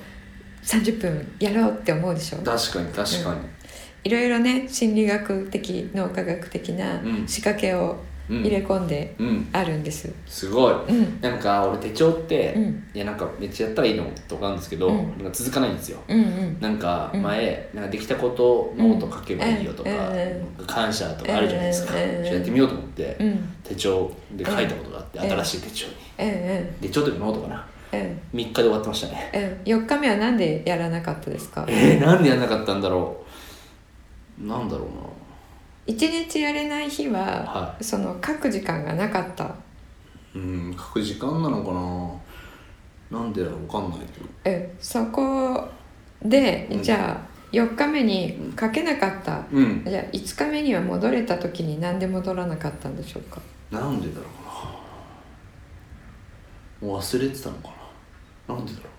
[0.63, 2.39] 日30分やろうって思うでしょ？
[2.39, 3.41] 確かに確かに、
[4.05, 7.27] いろいろね心理学的脳科学的なうん。
[7.27, 9.49] 仕掛けをうん入れ込んでうん。
[9.53, 11.21] あるんです、すごい、うん。
[11.21, 12.85] なんか俺手帳って、うん。
[12.95, 14.97] いやなんかめっちゃやったらいいのとかあるんですけど、うん。
[14.97, 15.99] なんか続かないんですよ。
[16.09, 16.57] うんうん。
[16.61, 17.23] なんかうん。
[17.23, 20.67] 前、なんかできたことノート書けばいいよとか、うん。
[20.67, 23.49] 感謝とかあるじゃないですか、やってみようと思って、うん。
[23.65, 25.31] 手帳で書いたことがあって、うん。
[25.31, 26.29] 新しい手帳に、うん。
[26.29, 26.67] うん。
[26.81, 27.67] 手帳というかノートかな。
[27.93, 27.99] うん。
[28.01, 29.61] 3日で終わってましたね。
[29.67, 29.73] うん。
[29.73, 31.67] 4日目はなんでやらなかったですか？
[31.69, 33.17] えー、なんでやんなかったんだろ
[34.41, 34.47] う。
[34.47, 34.87] なんだろう
[35.91, 39.43] 一日やれない日は、はその書く時間がなかった。
[39.45, 39.55] な
[40.37, 41.73] うん書く時間なのか
[43.19, 43.19] な。
[43.21, 44.27] なんでだろうわかんないけど。
[44.45, 45.69] うんそこ
[46.23, 46.83] で、うん。
[46.83, 49.83] じゃあ4日目に書けなかった、うん。
[49.85, 53.41] じゃあ5日目には戻れた時になんで戻らなかったんでしょうか？
[53.73, 54.23] なんでだろ
[56.83, 56.89] うな。
[56.89, 57.71] もう忘れてたのか
[58.49, 58.55] な。
[58.55, 58.91] なんでだろ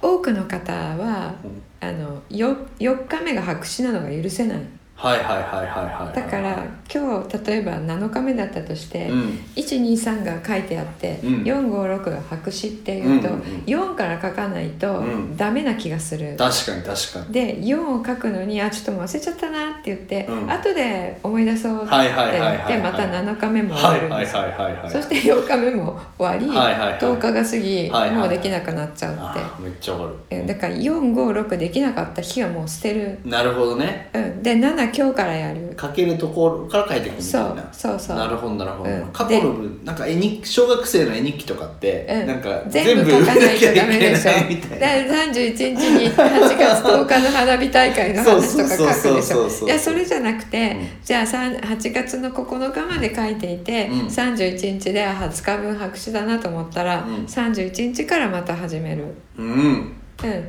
[0.00, 1.62] 多くの方はう、うん。
[1.80, 4.62] あのよ4日目が白紙なのが許せない
[4.96, 6.06] はいはいはいはいはい。
[6.06, 9.20] はいだから今日例えば7日目だったとして、うん。
[9.54, 11.42] 123が書いてあって、うん。
[11.42, 15.36] 456が白紙っていうと、うんうん4から書かないとうん。
[15.36, 17.32] ダメな気がする、確かに確かに。
[17.32, 20.50] で4を書くのにあちょっともう忘れちゃったなって言って、うん。
[20.50, 24.36] 後で思い出そうってはいはい言はいはいってまた7日目も終わはいはいるんです。
[24.36, 26.98] よはいはいはいそして4日目も終わり、はいはいはい。
[26.98, 30.16] 10日が過ぎ、はいはいもうできなくなっちゃうって、めっちゃわかる。
[30.30, 34.08] えだから456できなかった日はもう捨てる、なるほどね。
[34.14, 35.76] うん、で7今日からやる。
[35.80, 37.68] 書けるところから書いていくみたいな。
[37.72, 38.16] そうそうそう。
[38.16, 39.06] なるほどなるほど、うん。
[39.12, 42.26] 過去の文なんか絵日記小学生の絵日記とかって、うん。
[42.26, 44.32] なんか全部書かないとダメでしょ。
[44.48, 49.66] みたいなで31日に8月10日の花火大会の話とか書くでしょ。
[49.66, 50.88] いやそれじゃなくて、うん。
[51.04, 54.06] じゃあさん8月の9日まで書いていて、うん。
[54.06, 57.24] 31日で20日分白紙だなと思ったら、うん。
[57.24, 59.14] 31日からまた始める。
[59.36, 59.96] うん。
[60.24, 60.48] うん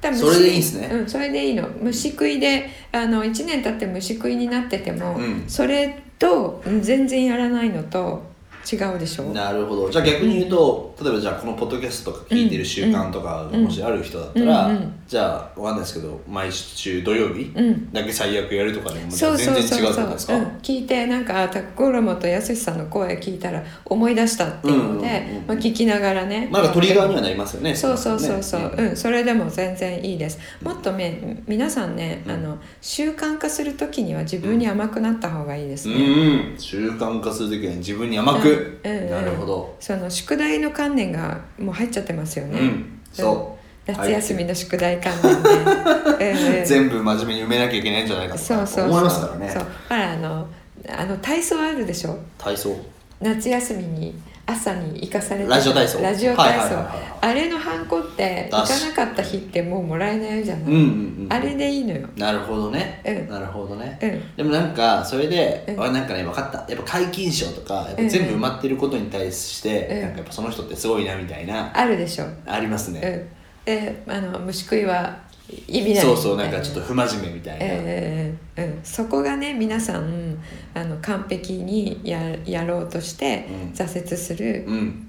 [0.00, 0.88] 多分それでいいんすね。
[0.92, 1.68] うん、それでいいの。
[1.80, 5.44] 虫食いであの1年経って虫食いになってても、うん。
[5.46, 8.29] それとうん全然やらないのと
[8.70, 9.24] 違うでしょ？
[9.32, 9.90] なるほど。
[9.90, 17.92] じゃあ逆に言うと、例えばじゃあこのポッドキャストとか聞いてる習慣とかがもしある人だったら、うんうんじゃあわかんないですけど毎週土曜日うん。
[17.92, 26.48] だけ最悪やるとかでも全然違うそうそうそう、ってことですか、うん、聞いてなんかあタコロモとやすしさんの声聞いたら思い出したっていうので、うんうんうんまあ、聞きながらね。
[26.52, 28.68] まあなんかトリガーにはなりますよねそうそうそうそう、ね。
[28.76, 30.38] うん、それでも全然いいです。
[30.62, 36.56] もっとね皆さんね、あの習慣化する時には自分に甘くなった方がいいですうん、ね、うん。
[36.56, 39.10] 習慣化するときは自分に甘く、うんうん。
[39.10, 39.76] なるほど。
[39.80, 43.00] その宿題の観念がもう入っちゃってますよね、うん。
[43.12, 43.92] そう。
[43.92, 46.64] 夏休みの宿題関連で、 うんうん。
[46.64, 48.44] 全部真面目に埋めなきゃいけないんじゃないかとか。
[48.44, 49.50] そうそうそう思いますからね。
[49.52, 49.66] そう。
[49.88, 50.46] ほらあの
[50.88, 52.18] あの体操あるでしょ？
[52.38, 52.76] 体操。
[53.20, 54.14] 夏休みに
[54.50, 56.02] 朝に行かされてラジオ体操。
[56.02, 56.76] ラジオ体操、
[57.20, 60.82] あれのハンコって行かなかった日ってもうもらえないじゃない、うんうんう
[61.26, 61.26] ん。
[61.30, 62.08] あれでいいのよ。
[62.16, 63.28] なるほどね、うん。
[63.28, 64.36] なるほどね、うん。
[64.36, 65.82] でもなんかそれで、うん。
[65.82, 66.58] あなんかね分かった。
[66.72, 68.08] やっぱ皆勤賞とかやっぱうん。
[68.08, 70.00] 全部埋まってることに対して、うん。
[70.02, 73.28] なんかやっぱその人ってすごいなみたいな、あるでしょ、ありますね、
[73.66, 75.18] うん、であの虫食いは
[75.66, 76.02] 意味ない。
[76.02, 80.36] そうそうなんかちょっと不真面目みたいな、ええうん、そこがね皆さん
[80.74, 83.72] あの完璧にややろうとしてうん。
[83.72, 85.06] 挫折する、うん。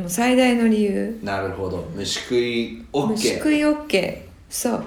[0.00, 1.18] もう最大の理由。
[1.22, 1.88] なるほど。
[1.94, 4.84] 虫食い OK 虫食い OK そう。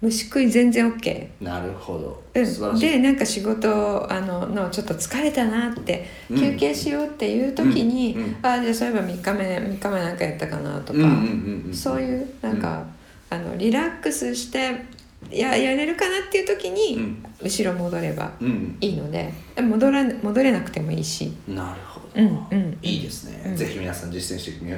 [0.00, 2.90] 虫食い全然 OK なるほど、うん、素晴らしい。
[2.92, 6.40] でなんか仕事あののちょっと疲れたなってうん。
[6.40, 8.22] 休憩しようっていう時に、うん。
[8.22, 8.36] うん。
[8.42, 11.74] あじゃあそういえば3日目3日目なんかやったかなとか、うんうんうんうん。
[11.74, 12.84] そういうなんか、
[13.30, 14.84] あのリラックスして
[15.30, 17.24] ややれるかなっていう時に、うん。
[17.42, 18.76] 後ろ戻ればうん。
[18.80, 23.56] いいので戻ら戻れなくてもいいし、なるほど、うんうん、いいですね、うん。
[23.56, 24.72] ぜひ皆さん実践してみ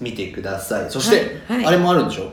[0.00, 0.90] 見てください。
[0.90, 1.58] そして、はい。
[1.58, 1.66] はい。
[1.66, 2.32] あれもあるんでしょ？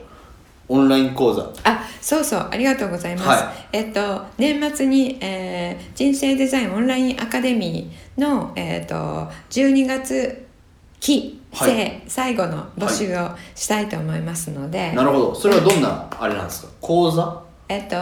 [0.70, 1.52] オンライン講座。
[1.64, 2.48] あそうそう。
[2.50, 8.96] ありがとうございます、はえっと年末に、えー人生デザインオンラインアカデミーの、えっと
[9.50, 10.46] 12月
[11.00, 12.02] 期生、はい。
[12.08, 15.36] 最後の募集をしたいと思いますので、なるほど。
[15.36, 16.72] それはどんなあれなんですか？
[16.82, 17.42] 講座？
[17.70, 17.96] えっと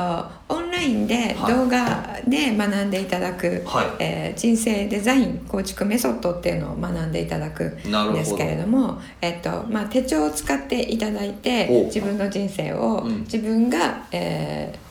[0.50, 3.86] オンラインではい動画で学んでいただく、はい。
[4.00, 13.20] えー人生デザイン構築メソッドっていうのを学んでいただくんですけれどもえっとまあ、手帳を使っていただいてお自分の人生を、うん。
[13.22, 14.91] 自分が、えー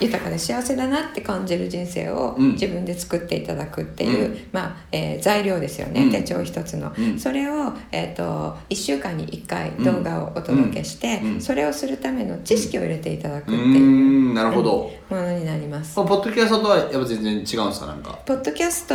[0.00, 2.52] 豊かで幸せだなって感じる人生をうん。
[2.52, 6.10] 自分で作っていただくっていう、うまあえー材料ですよね、うん。
[6.10, 7.18] 手帳一つの、うん。
[7.18, 15.94] それを、えー、と1週間に1回動画をお届けして、それをするための知識を入れていただくうっていうなるほど、ものになります。
[15.96, 18.18] ポッドキャストとはやっぱ全然違うんですかなんか？
[18.26, 18.94] ポッドキャスト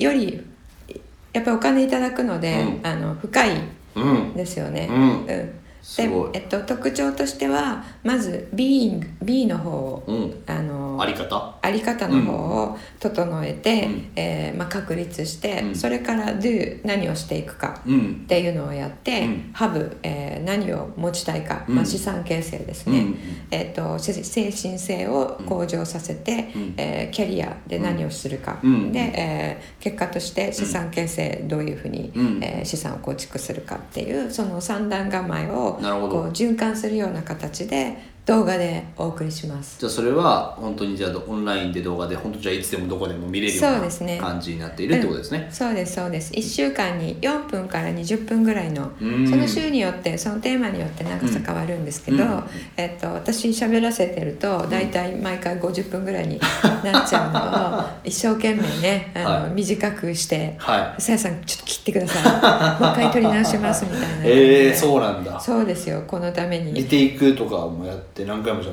[0.00, 0.44] より
[1.32, 2.86] やっぱりお金いただくので、うん。
[2.86, 3.50] あの深い
[3.94, 4.32] うん。
[4.34, 4.88] ですよね。
[4.90, 5.61] うん
[5.96, 10.42] でえっと、特徴としてはまず Being B の方を、うん。
[10.46, 11.56] あのあり方？
[11.60, 14.12] あり方の方を整えて、うん。
[14.14, 15.74] えーまあ、確立して、うん。
[15.74, 18.22] それから Do 何をしていくかうん。
[18.24, 19.50] っていうのをやって、うん。
[19.52, 21.74] ハブ、えー何を持ちたいか、うん。
[21.74, 23.18] まあ、資産形成ですね、うん。
[23.50, 26.74] えー、とせ精神性を向上させて、うん。
[26.76, 28.92] えーキャリアで何をするか、うん。
[28.92, 32.40] で、えー結果として資産形成どういうふうに、うん。
[32.40, 35.71] えー資産を構築するかっていうその三段構えを
[36.08, 39.80] こう循環するような形で動画でお送りします。
[39.80, 45.48] じゃあそれは本当にじゃあオンラインで動画で本当じゃあいつでもどこでも見れるような感じになっているってことですね。
[45.50, 46.32] そうですそうです。
[46.32, 49.28] 1週間に4分から20分ぐらいのうん。
[49.28, 52.44] その週によってそのテーマによって長さ変わるんですけど、うん。
[52.76, 56.38] えっと、私喋らせてると大体毎回50分ぐらいに
[56.84, 62.20] なっちゃうのを一生懸命ね あの、はい短くしては「さやさんちょっと切ってくださ
[62.78, 62.80] い。
[62.82, 64.30] もう一回撮り直します」みたいな感じい。
[64.30, 64.68] で。
[64.68, 65.40] えー、そうなんだ。
[65.40, 66.02] そうですよ。
[66.06, 66.72] このために。
[66.72, 68.72] リテイクとかもやって何回もじゃ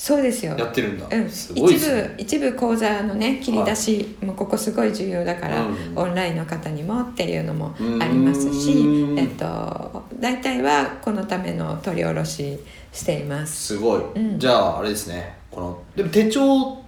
[0.00, 0.54] そうですよ。
[0.54, 1.06] あやってるんだ。
[1.14, 2.02] うん、すごいです一ね。
[2.16, 5.92] 部一部講座のね切り出し、もうここすごい重要だから、うん。
[5.94, 12.58] オンラインの方にもっていうのもありますしう、んえっと、大体はこのための取り下ろし
[12.92, 13.74] しています。
[13.74, 14.38] すごい、うん。
[14.38, 15.36] じゃああれですね。
[15.50, 16.78] このでも手帳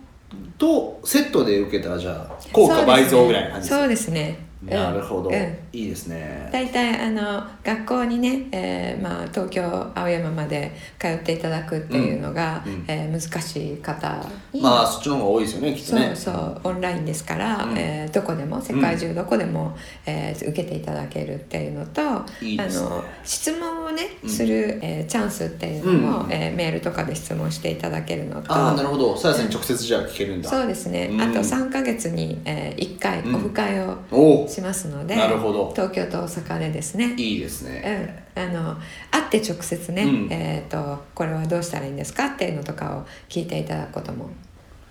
[0.57, 4.39] とセットで受けたらじゃあ効果倍増ぐらいな感じですそうですね。
[4.63, 6.51] なるほど、うんいいですね。
[6.53, 12.85] 大体あの学校にね、えーまあ、東京青山まで通っていただくっていうのが、うんうん。
[12.89, 17.79] えー難しい方に、まあそっちの方が多いですよねきっとそうねそうオンラインですから、うん。
[17.79, 24.29] えーどこでも世界中どこでも、えー受けていただけるっていうのとあの質問をね、うん。
[24.29, 29.17] する、えーチャンスっていうのも、うんえーメールとかで質問していただけるのとああなるほど。
[29.17, 30.51] さやさんに直接じゃあ聞けるんだ。
[30.51, 31.21] そうですね、うん。
[31.21, 33.35] あと3ヶ月に、え1回うん。
[33.37, 37.15] オフ会をしますので、なるほど東京と大阪でですね。
[37.17, 38.77] いいですね、うん、あの
[39.11, 40.29] 会って直接ね、うん。
[40.31, 44.31] えー、とこれはどうしたらいいんですかっていうのとかを聞いていただくことも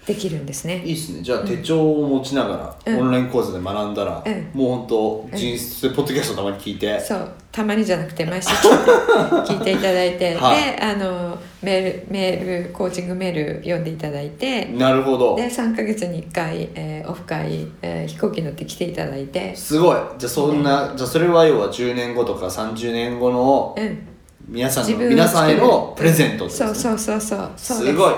[0.06, 0.82] できるんですね。
[0.84, 1.22] いいですね。
[1.22, 3.00] じゃあ手帳を持ちながら、うん。
[3.02, 4.60] オンライン講座で学んだら、うん。
[4.60, 7.32] もう本当人生ポッドキャストたまに聞いて、そう。
[7.52, 10.76] たまにじゃなくて毎週聞いて 聞いていただいて、はい。
[10.76, 15.36] であのメールメールコーチングメール読んでいただいてなるほど。
[15.36, 19.56] で3ヶ月に1回、えーオフ会、えー飛行機乗って来ていただいて。
[19.56, 19.98] すごい。
[20.18, 24.08] じゃあそんな、じゃあそれは要は10年後とか30年後のうん
[24.48, 26.98] 皆さんの自分を皆さんへのプレゼントってことそうですね。
[26.98, 27.50] そうそうそう。
[27.56, 27.92] そうです。
[27.92, 28.14] すごい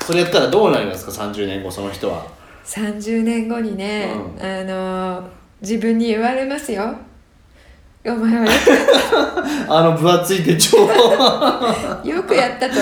[0.00, 2.26] それやったらどうなりますか？30年後その人は。
[2.64, 5.28] 30年後にね、うあの
[5.62, 6.94] 自分に言われますよ。
[8.06, 8.50] お前はよ
[9.68, 12.74] あの分厚い手帳く よくやったと。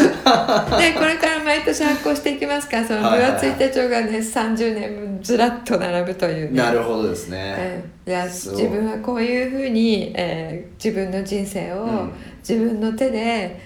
[0.79, 2.79] でこれから毎年発行していきますか。
[2.79, 6.63] らその分厚い手帳がね30年分ずらっと並ぶというね。
[6.63, 12.13] なるほどですね、うん、いや自分はこういうふうに、えー自分の人生をうん。
[12.47, 13.59] 自分の手で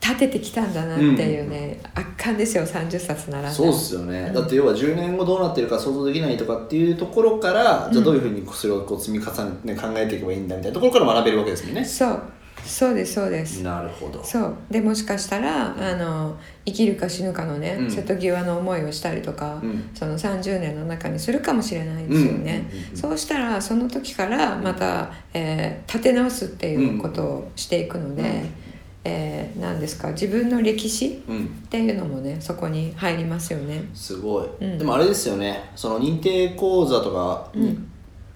[0.00, 3.54] 立ててきたんだなっていうね、圧巻ですよ30冊並んで。
[3.54, 9.30] そうっすよね、だって要は10年後どうなってるか想像できないとかっていうところから、じゃあどういうふうにそれをこう積み重
[9.64, 11.84] ねて考えていけばいいんだみたいなところから学べるわけですもんね。
[11.84, 12.22] そう。
[12.64, 14.22] そうですそうです、なるほど。
[14.22, 14.54] そう。
[14.70, 17.90] でもしかしたらあの生きるか死ぬかのね、うん。
[17.90, 19.90] 瀬戸際の思いをしたりとか、うん。
[19.94, 22.96] その30年の中にするかもしれないですよね、うんうんうんうん。
[22.96, 28.69] そうしたらその時からまた、えー立て直すっていうことをしていくので、うん
[29.04, 33.82] えー何ですか自分の歴史うんっていうのもねそこに入りますよね。
[33.94, 34.78] すごい、うん。
[34.78, 35.70] でもあれですよね。
[35.74, 37.64] その認定講座とか、うん。
[37.64, 37.90] ん？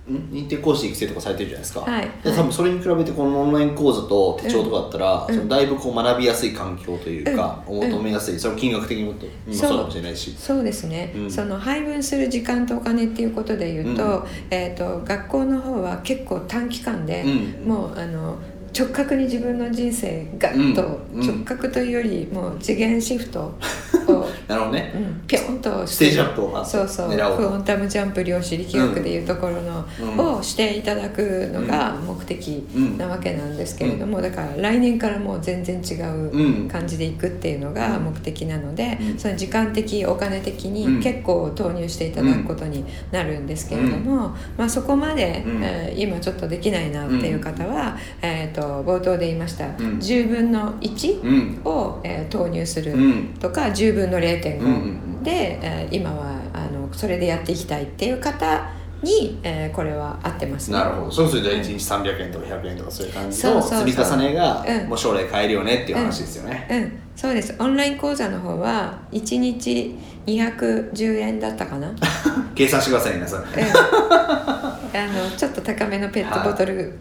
[0.07, 5.35] 認定講師育成とかされてるじゃないですか、はいで多分それに比べてこのオンライン講座と手帳とかだったら、うん。
[5.35, 7.79] そのだいぶこう学びやすい環境というか、うん。
[7.79, 9.79] お求めやすいそれは金額的にもともそう。
[9.79, 10.35] かもしれないし。
[10.37, 11.31] そうですね、うん。
[11.31, 14.27] その配分する時間とお金っていうことで言うと,、うん。
[14.50, 17.68] えー、と学校の方は結構短期間で、うん。
[17.68, 18.37] もうあの
[18.76, 21.26] 直角に自分の人生ガッと、うんうん。
[21.26, 24.92] 直角というよりもう次元シフトを、 なるほどね。
[24.94, 27.48] うん、ピョンとステージアップをそうそう狙おうと。
[27.48, 30.37] クオンタムジャンプ量子力学でいうところの、うん。
[30.38, 36.66] をしていただくのが目的うんなわけなんですけれども、だから来年からもう全然違うん。
[36.66, 39.18] う感じでいくっていうのが目的なので、うん。
[39.18, 40.74] その時間的お金的うん。
[40.74, 45.62] に結構投入していただくことになるんですけれども、まあ、そこまで、うん。
[45.62, 49.77] えー今ちょっとできないなっていう方は、えー、と冒頭で言いました、ん。
[49.77, 51.61] 10分の1うん。
[51.64, 53.35] を、えー投入するうん。
[53.40, 55.22] とか10分の0.5、うんうんうん。
[55.22, 58.70] で、えー今はあのそれでやっていきたいっていう方
[59.03, 60.79] に、えーこれは合ってますね。
[60.79, 61.11] なるほど。
[61.11, 64.88] そうすると1日300円とか100円とかそういう感じの積み重ねがうん。
[64.88, 67.55] もう将来買えるよねっていう話ですよね、うん、そうです。
[67.59, 69.96] オンライン講座の方は1日
[70.27, 71.96] 210円だったかな、うん、
[72.55, 73.44] 計算してください皆さん。
[73.44, 76.96] あのちょっと高めのペットボトルっ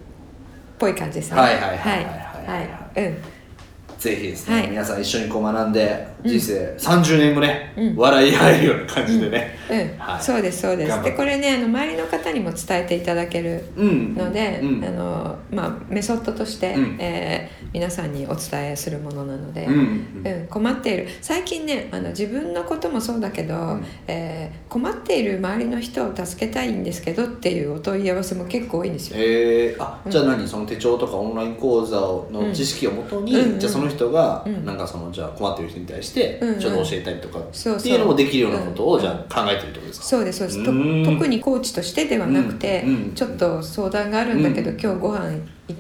[0.84, 1.40] ぽい感じですね。
[1.40, 2.06] はいはいはいはい
[2.46, 2.60] は
[2.96, 3.18] いうん。
[3.98, 4.68] ぜひですね、はい。
[4.70, 7.96] 皆さん一緒にこう学んで人生30年後ね、うん。
[7.96, 9.98] 笑い合えるような感じでね、うん。
[10.00, 10.22] はい。
[10.22, 11.04] そうですそうです。
[11.04, 14.16] でこれねあの周りの方にも伝えていただけるうん。
[14.16, 14.86] ので、うん。
[14.86, 16.98] あのまあ、メソッドとして、うん。
[17.00, 19.68] えー皆さんにお伝えするものなので、
[20.48, 21.08] 困っている。
[21.22, 23.86] 最近ねあの自分のこともそうだけど、ん。
[24.08, 29.18] えー困っている周りの人を助けたいんですけどっていうお問い合わせも結構多いんですよ。
[29.20, 30.48] えー、あじゃあ何？
[30.48, 36.60] その手帳とかオンライン講座の知識をもとに、うんじゃあその人がうんなんかそのじゃあ困ってる人に対してうんうん。
[36.60, 41.06] ちょっと教えたりとかっていうのもできるようなことをうんじゃあ考えてるってことですか、そうですそうです。
[41.06, 45.38] 特にコーチとしてではなくて、うんうんちょっと相談があるんだけど、うん今日ご飯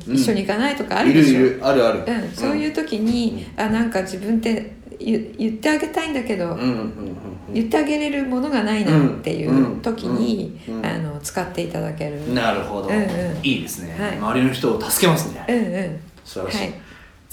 [0.07, 7.17] 一緒に行かないとかあるでしょ、るあるある、うん、そういう時に、あなんか自分って言言ってあげたいんだけど、うんうんうんうん。
[7.53, 10.85] 言ってあげれるものがないなっていう時に、うんうん。
[10.85, 13.03] あの使っていただける、なるほど、うんうん。
[13.43, 14.17] いいですね、はい。
[14.17, 15.99] 周りの人を助けますね、うんうん。
[16.23, 16.82] 素晴らしい、はい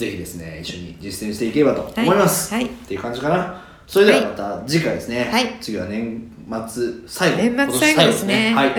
[0.01, 2.65] ぜひですね一緒に実践していければと思います、はい。
[2.65, 3.63] はいっていう感じかな。
[3.87, 5.59] それではまた次回ですね、はい。
[5.61, 6.33] 次は年
[6.71, 7.37] 末最後。
[7.37, 8.55] 年末最後ですね。
[8.55, 8.75] はい、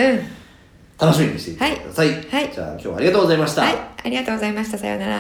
[0.98, 2.52] 楽しみにしていてください、はい。
[2.52, 3.78] じゃあ今日はありがとうございました、うんはい。
[3.78, 4.80] ありがとうございました。
[4.80, 5.18] さようなら。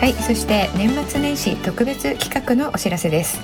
[0.00, 0.14] はい。
[0.14, 3.38] そして年末年始特別企画のお知らせです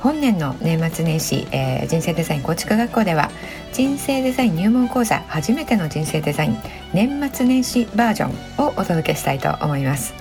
[0.00, 3.30] 本年の年末年始、えー人生デザイン構築学校では
[3.72, 6.56] 人生デザイン入門講座初めての人生デザイン
[6.92, 10.14] 年末年始バージョンをお届けしたいと思います、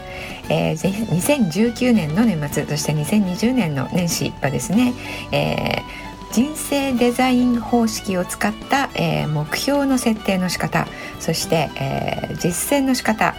[0.50, 4.94] えー2019年の年末そして2020年の年始はですね、
[5.32, 10.88] えー人生デザイン方式を使った、えー目標の設定の仕方
[11.20, 13.36] そして、えー実践の仕方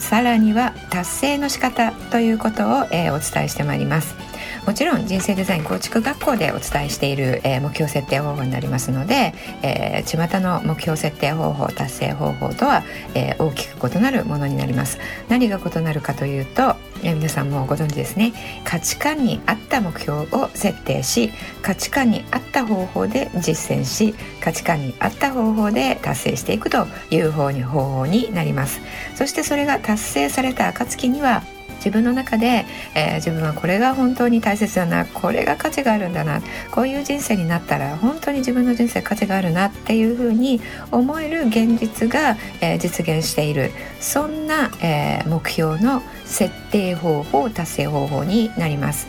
[0.00, 4.29] さらには達成の仕方ということを、えー、お伝えしてまいります。
[4.66, 12.82] もちろん人生デザイン構築学校でお伝えしている、えー、目標設定方法になりますので、えー、巷の目標設定方法達成方法とは、
[13.14, 14.98] えー、大きく異なるものになります。
[15.28, 18.32] 何が異なるかというと、えー、皆さんもご存知ですね。
[18.64, 21.32] 価値観に合った目標を設定し
[21.62, 28.80] 価値観に合った方法で実践し価値観に合った方法で達成していくという方に方法になります。
[29.14, 31.42] そしてそれが達成された暁には
[31.80, 40.60] 自分の中で、えー、自分はこれが本当に大切だなこれが価値があるんだなこういう人生になったら本当に自分の人生価値があるなっていうふうに
[40.92, 43.70] 思える現実が、えー、実現している。
[44.00, 49.08] そんな、えー、目標の設定方法達成方法になります。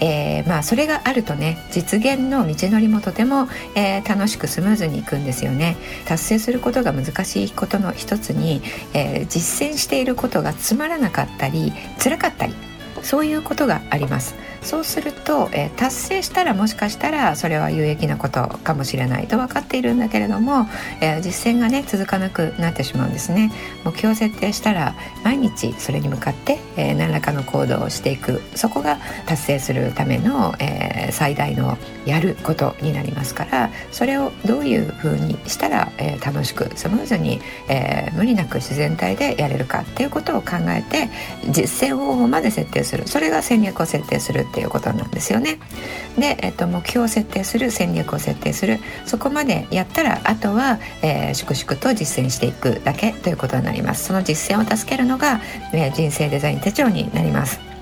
[0.00, 3.46] えー、まあそれがあるとね実現の道のりもとても、
[3.76, 8.62] えー、楽しくスムーズにいくんですよね達成することが難しいことの一つに、
[8.94, 12.54] えー、実践していることがつまらなかったり辛かったり
[13.02, 20.66] そういうことがありますそうすると、えー、達成したらもしかしたらそれは有益なことかもしれないと分かっているんだけれども、
[21.00, 23.52] えー、実践がね続かなくなってしまうんですね。
[23.84, 24.94] 目標設定したら
[25.24, 28.40] 毎日それに向かって、えー、何らかの行動をしていく。
[28.54, 41.08] そこが達成するための、え最大のやることになりますからそれをどういうふうにしたら、え楽しくスムーズに、え無理なく自然体でやれるかっていうことを考えて
[41.50, 43.06] 実践方法まで設定する。
[43.06, 45.58] それが戦略を設定するっていうことなんですよね。
[46.18, 54.04] で、えっと、目標を設定する戦略を設定するそこまでやったらあとは、えー、粛々と実践していくだけということになります。
[54.04, 55.40] その実践を助けるのが、
[55.72, 57.72] えー、人生デザイン手帳になります。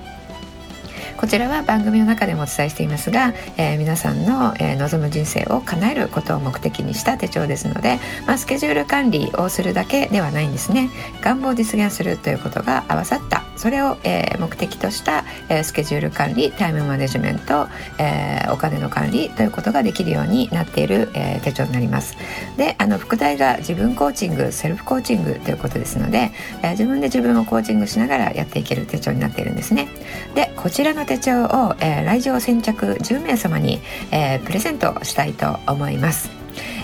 [1.17, 10.89] こちらは番組の中でもお伝えしていますが、えー、皆さんの、えー、望む人生を叶えることを目的にした手帳ですので、まあ、スケジュール管理をするだけではないんですね
[11.21, 17.67] 願望を実現するということが合わさったそれを、えー、目的とした、えー、スケジュール管理タイムマネジメント、
[17.99, 22.17] えー、お金の管理ということができるようになっている、え、手帳になります。
[22.57, 26.31] であの副題が自分コーチングセルフコーチングということですので、
[26.63, 29.87] え、自分で自分をコーチングしながらやっていける手帳になっているんですね。
[30.35, 33.81] でこちらの手帳を、え、来場先着10名様に、
[34.11, 36.40] え、プレゼントしたいと思います。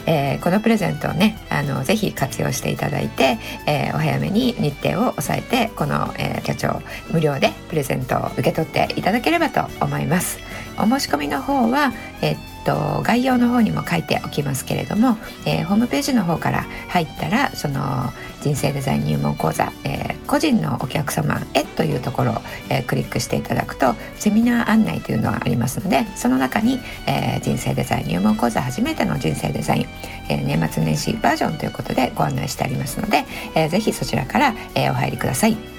[0.08, 3.38] えー、このプレゼントをねあのぜひ活用していただいて、
[3.68, 6.82] えー、お早めに日程を抑えてこの、えー、手帳
[7.12, 10.40] 無料でプレゼントを受け取っていただければと思います。
[10.80, 11.92] お申し込みの方は、
[12.22, 22.36] えーと概要の方にも書いておきますけれども、えー、ホームページの方から入ったらその人生デザイン入門講座、えー、個人のお客様へというところを、
[22.70, 29.86] えー、クリックしていただくとセミナー案内というのがありますのでその中に、え、人生デザイン入門講座初めての人生デザイン、
[30.30, 35.77] え、年末年始バージョンということでご案内してありますので、えー、ぜひそちらから、え、お入りください。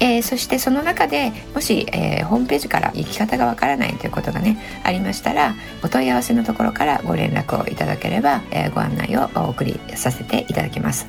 [0.00, 11.06] えー、そしてその中でもし、えー、ホームページから行き方がわからないということがねありましたらお問い合わせのところからご連絡をいただければ、えー、ご案内をお送りさせていただきます。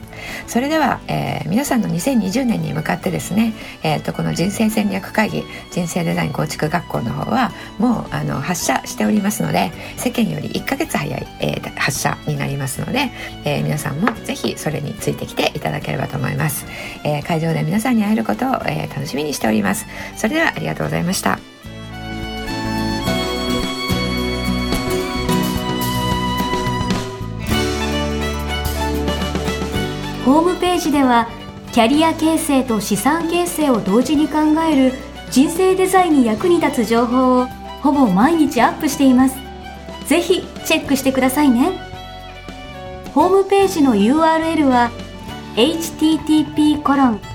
[0.47, 13.11] それでは、えー、皆さんの2020年に向かってですね、えーと、この人生戦略会議人生デザイン構築学校の方はもうあの発射しておりますので世間より1ヶ月早い、えー、発射になりますので、
[13.43, 16.65] えー、皆さんもぜひそれについてきていただければと思います、
[17.03, 19.85] えー、会場で皆さんに会えることを、えー、楽しみにしております。
[20.15, 21.39] それではありがとうございました。
[30.25, 31.27] ホームページでは
[31.71, 34.93] キャリア形成と資産形成を同時に考える
[35.29, 37.45] 人生デザインに役に立つ情報を
[37.81, 39.37] ほぼ毎日アップしています。
[40.07, 41.73] ぜひチェックしてくださいね。
[43.13, 44.91] ホームページの URL は
[45.55, 47.34] http コロン